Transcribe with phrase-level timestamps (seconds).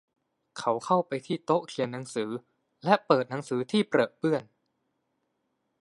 [0.85, 2.29] เขาไปที่โต๊ะเขียนหนังสือ
[2.83, 4.43] และเปิดหนังสือที่เปรอะเปื้อน